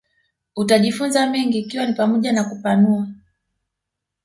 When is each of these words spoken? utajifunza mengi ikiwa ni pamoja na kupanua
utajifunza 0.55 1.27
mengi 1.29 1.59
ikiwa 1.59 1.85
ni 1.85 1.93
pamoja 1.93 2.31
na 2.33 2.43
kupanua 2.43 3.07